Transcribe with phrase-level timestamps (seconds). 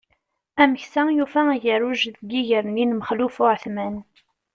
[0.61, 3.95] Ameksa yufa agerruj deg iger-nni n Maxluf Uεetman.